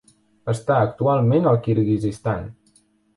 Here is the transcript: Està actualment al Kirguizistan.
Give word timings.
Està 0.53 0.77
actualment 0.85 1.49
al 1.51 1.59
Kirguizistan. 1.67 2.49